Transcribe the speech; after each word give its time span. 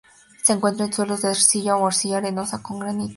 Se 0.41 0.53
encuentra 0.53 0.87
en 0.87 0.93
suelos 0.93 1.21
de 1.21 1.27
arcilla 1.29 1.77
o 1.77 1.85
arcilla 1.85 2.17
arenosa 2.17 2.63
con 2.63 2.79
granito. 2.79 3.09